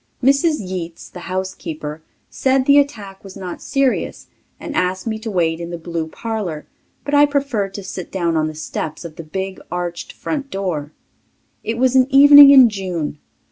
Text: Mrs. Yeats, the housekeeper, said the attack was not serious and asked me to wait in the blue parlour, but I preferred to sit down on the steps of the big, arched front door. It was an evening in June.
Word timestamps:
Mrs. 0.23 0.55
Yeats, 0.67 1.11
the 1.11 1.29
housekeeper, 1.31 2.01
said 2.27 2.65
the 2.65 2.79
attack 2.79 3.23
was 3.23 3.37
not 3.37 3.61
serious 3.61 4.25
and 4.59 4.75
asked 4.75 5.05
me 5.05 5.19
to 5.19 5.29
wait 5.29 5.59
in 5.59 5.69
the 5.69 5.77
blue 5.77 6.07
parlour, 6.07 6.65
but 7.05 7.13
I 7.13 7.27
preferred 7.27 7.75
to 7.75 7.83
sit 7.83 8.11
down 8.11 8.35
on 8.35 8.47
the 8.47 8.55
steps 8.55 9.05
of 9.05 9.15
the 9.17 9.23
big, 9.23 9.59
arched 9.71 10.11
front 10.11 10.49
door. 10.49 10.91
It 11.63 11.77
was 11.77 11.95
an 11.95 12.07
evening 12.09 12.49
in 12.49 12.67
June. 12.67 13.19